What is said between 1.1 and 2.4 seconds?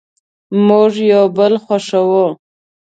یو بل خوښوو